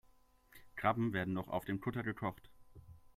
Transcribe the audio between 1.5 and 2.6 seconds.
dem Kutter gekocht.